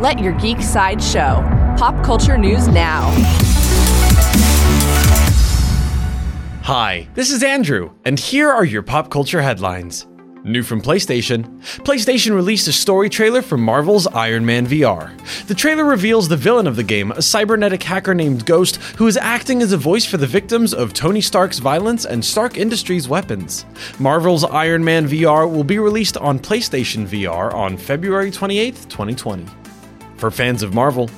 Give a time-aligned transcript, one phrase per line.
[0.00, 1.44] Let your geek side show.
[1.76, 3.10] Pop culture news now.
[6.62, 10.06] Hi, this is Andrew, and here are your pop culture headlines.
[10.42, 15.10] New from PlayStation PlayStation released a story trailer for Marvel's Iron Man VR.
[15.48, 19.18] The trailer reveals the villain of the game, a cybernetic hacker named Ghost, who is
[19.18, 23.66] acting as a voice for the victims of Tony Stark's violence and Stark Industries' weapons.
[23.98, 29.59] Marvel's Iron Man VR will be released on PlayStation VR on February 28, 2020.
[30.20, 31.08] For fans of Marvel,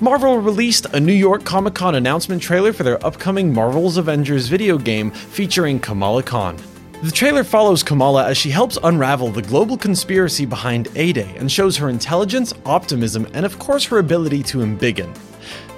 [0.00, 4.78] Marvel released a New York Comic Con announcement trailer for their upcoming Marvel's Avengers video
[4.78, 6.56] game featuring Kamala Khan.
[7.02, 11.52] The trailer follows Kamala as she helps unravel the global conspiracy behind A Day and
[11.52, 15.14] shows her intelligence, optimism, and of course her ability to embiggen.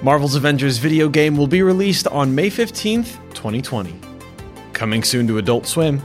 [0.01, 3.93] Marvel's Avengers video game will be released on May 15th, 2020.
[4.71, 6.01] Coming soon to Adult Swim.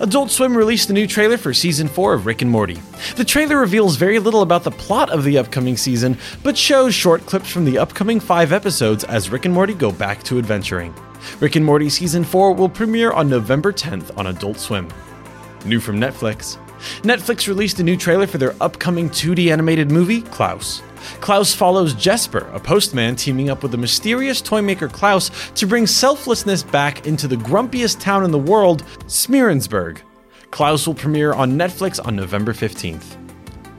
[0.00, 2.80] Adult Swim released a new trailer for season 4 of Rick and Morty.
[3.16, 7.26] The trailer reveals very little about the plot of the upcoming season, but shows short
[7.26, 10.94] clips from the upcoming 5 episodes as Rick and Morty go back to adventuring.
[11.40, 14.88] Rick and Morty Season 4 will premiere on November 10th on Adult Swim.
[15.64, 16.58] New from Netflix
[17.02, 20.82] Netflix released a new trailer for their upcoming 2D animated movie, Klaus.
[21.20, 26.62] Klaus follows Jesper, a postman teaming up with the mysterious toymaker Klaus to bring selflessness
[26.62, 29.98] back into the grumpiest town in the world, Smeerensburg.
[30.50, 33.16] Klaus will premiere on Netflix on November 15th.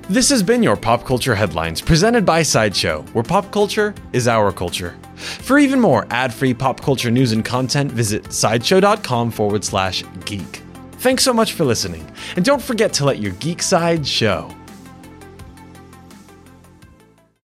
[0.10, 4.54] This has been your Pop Culture Headlines, presented by Sideshow, where pop culture is our
[4.54, 4.98] culture.
[5.16, 10.62] For even more ad free pop culture news and content, visit sideshow.com forward slash geek.
[11.00, 14.57] Thanks so much for listening, and don't forget to let your geek side show.